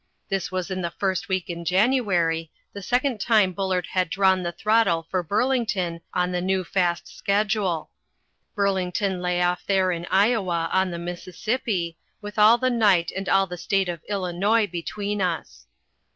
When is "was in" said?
0.51-0.81